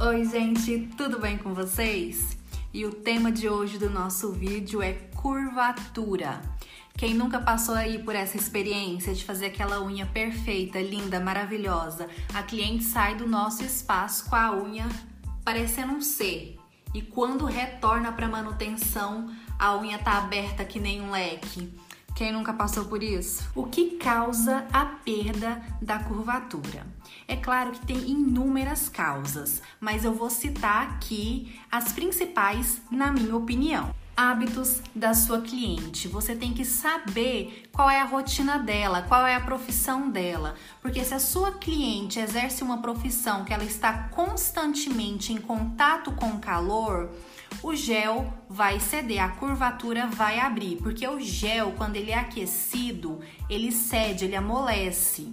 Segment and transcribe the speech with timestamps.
[0.00, 2.38] Oi, gente, tudo bem com vocês?
[2.72, 6.40] E o tema de hoje do nosso vídeo é curvatura.
[6.96, 12.44] Quem nunca passou aí por essa experiência de fazer aquela unha perfeita, linda, maravilhosa, a
[12.44, 14.88] cliente sai do nosso espaço com a unha
[15.44, 16.56] parecendo um C.
[16.94, 19.28] E quando retorna para manutenção,
[19.58, 21.74] a unha tá aberta que nem um leque.
[22.18, 23.48] Quem nunca passou por isso?
[23.54, 26.84] O que causa a perda da curvatura?
[27.28, 33.36] É claro que tem inúmeras causas, mas eu vou citar aqui as principais, na minha
[33.36, 36.08] opinião hábitos da sua cliente.
[36.08, 40.56] Você tem que saber qual é a rotina dela, qual é a profissão dela.
[40.82, 46.36] Porque se a sua cliente exerce uma profissão que ela está constantemente em contato com
[46.40, 47.10] calor,
[47.62, 53.20] o gel vai ceder, a curvatura vai abrir, porque o gel, quando ele é aquecido,
[53.48, 55.30] ele cede, ele amolece.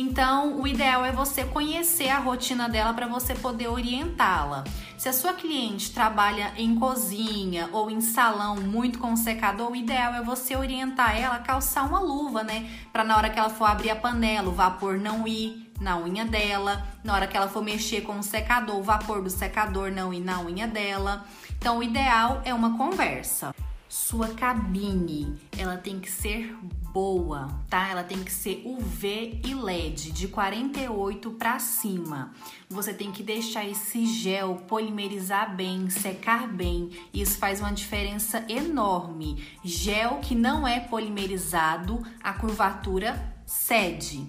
[0.00, 4.62] Então, o ideal é você conhecer a rotina dela para você poder orientá-la.
[4.96, 10.14] Se a sua cliente trabalha em cozinha ou em salão muito com secador, o ideal
[10.14, 12.70] é você orientar ela a calçar uma luva, né?
[12.92, 16.24] Para na hora que ela for abrir a panela, o vapor não ir na unha
[16.24, 16.86] dela.
[17.02, 20.20] Na hora que ela for mexer com o secador, o vapor do secador não ir
[20.20, 21.26] na unha dela.
[21.58, 23.52] Então, o ideal é uma conversa.
[23.88, 26.54] Sua cabine, ela tem que ser
[26.92, 27.88] boa, tá?
[27.88, 32.34] Ela tem que ser UV e LED de 48 para cima.
[32.68, 36.90] Você tem que deixar esse gel polimerizar bem, secar bem.
[37.14, 39.42] Isso faz uma diferença enorme.
[39.64, 44.26] Gel que não é polimerizado, a curvatura cede.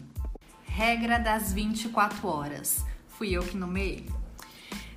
[0.63, 2.85] Regra das 24 horas.
[3.09, 4.18] Fui eu que nomeei.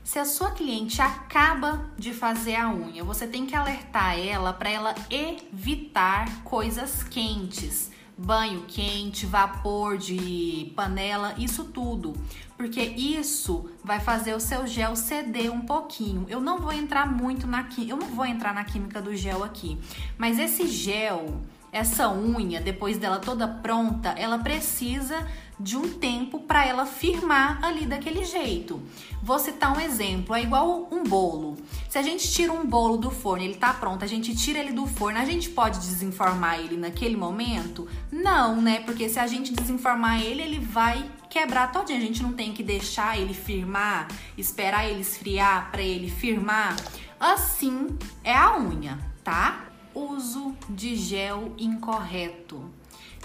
[0.05, 4.69] Se a sua cliente acaba de fazer a unha, você tem que alertar ela para
[4.69, 12.15] ela evitar coisas quentes, banho quente, vapor de panela, isso tudo,
[12.57, 16.27] porque isso vai fazer o seu gel ceder um pouquinho.
[16.29, 19.79] Eu não vou entrar muito na eu não vou entrar na química do gel aqui,
[20.19, 21.41] mas esse gel
[21.73, 25.27] essa unha, depois dela toda pronta, ela precisa
[25.59, 28.83] de um tempo para ela firmar ali daquele jeito.
[29.23, 31.57] Vou citar um exemplo, é igual um bolo.
[31.89, 34.73] Se a gente tira um bolo do forno, ele tá pronto, a gente tira ele
[34.73, 37.89] do forno, a gente pode desinformar ele naquele momento?
[38.11, 38.81] Não, né?
[38.81, 41.99] Porque se a gente desinformar ele, ele vai quebrar todinho.
[41.99, 46.77] A gente não tem que deixar ele firmar, esperar ele esfriar para ele firmar.
[47.19, 49.72] Assim é a unha, tá?
[49.95, 52.71] Uso de gel incorreto.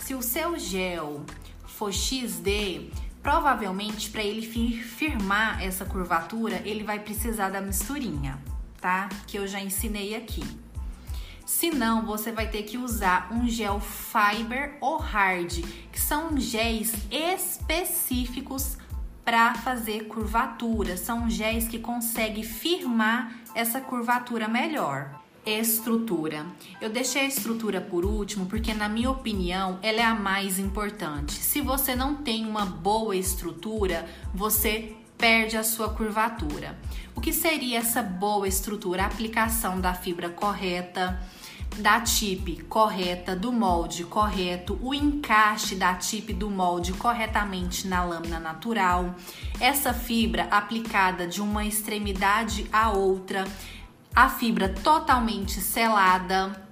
[0.01, 1.25] Se o seu gel
[1.65, 2.91] for XD,
[3.21, 8.39] provavelmente para ele firmar essa curvatura, ele vai precisar da misturinha,
[8.79, 9.09] tá?
[9.27, 10.43] Que eu já ensinei aqui.
[11.45, 16.93] Se não, você vai ter que usar um gel fiber ou hard, que são géis
[17.09, 18.77] específicos
[19.23, 20.97] para fazer curvatura.
[20.97, 26.45] São géis que conseguem firmar essa curvatura melhor estrutura.
[26.81, 31.33] Eu deixei a estrutura por último porque, na minha opinião, ela é a mais importante.
[31.33, 36.77] Se você não tem uma boa estrutura, você perde a sua curvatura.
[37.15, 39.03] O que seria essa boa estrutura?
[39.03, 41.19] A aplicação da fibra correta,
[41.77, 48.39] da tip correta, do molde correto, o encaixe da tip do molde corretamente na lâmina
[48.39, 49.15] natural,
[49.59, 53.45] essa fibra aplicada de uma extremidade a outra
[54.17, 56.65] a fibra totalmente selada,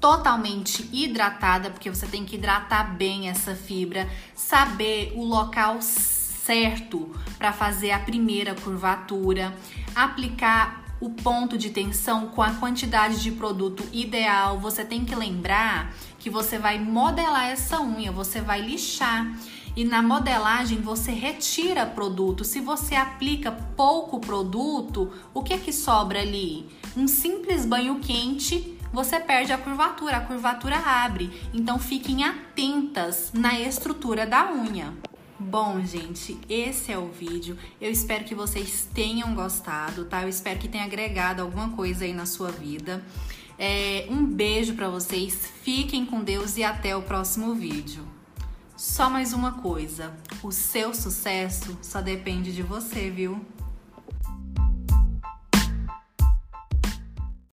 [0.00, 7.52] totalmente hidratada, porque você tem que hidratar bem essa fibra, saber o local certo para
[7.52, 9.54] fazer a primeira curvatura,
[9.94, 14.58] aplicar o ponto de tensão com a quantidade de produto ideal.
[14.60, 19.30] Você tem que lembrar que você vai modelar essa unha, você vai lixar.
[19.76, 22.44] E na modelagem você retira produto.
[22.44, 26.66] Se você aplica pouco produto, o que é que sobra ali?
[26.96, 31.28] Um simples banho quente você perde a curvatura, a curvatura abre.
[31.52, 34.94] Então fiquem atentas na estrutura da unha.
[35.36, 37.58] Bom, gente, esse é o vídeo.
[37.80, 40.22] Eu espero que vocês tenham gostado, tá?
[40.22, 43.04] Eu espero que tenha agregado alguma coisa aí na sua vida.
[43.58, 48.13] É, um beijo para vocês, fiquem com Deus e até o próximo vídeo.
[48.76, 50.12] Só mais uma coisa:
[50.42, 53.44] o seu sucesso só depende de você, viu?